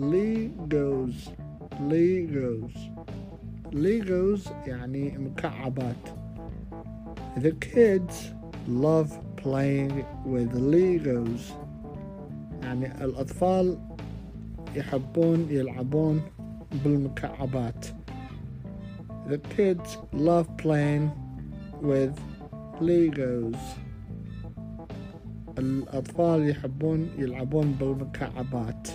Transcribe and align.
Legos 0.00 1.28
Legos 3.72 4.50
يعني 4.66 5.18
مكعبات 5.18 5.96
The 7.36 7.52
kids 7.52 8.32
love 8.66 9.10
playing 9.36 10.04
with 10.26 10.52
Legos 10.54 11.52
يعني 12.62 13.04
الأطفال 13.04 13.78
يحبون 14.76 15.46
يلعبون 15.50 16.22
بالمكعبات 16.84 17.86
The 19.28 19.38
kids 19.56 19.98
love 20.12 20.48
playing 20.56 21.10
with 21.82 22.18
Legos 22.80 23.58
الأطفال 25.58 26.48
يحبون 26.48 27.08
يلعبون 27.18 27.76
بالمكعبات 27.80 28.88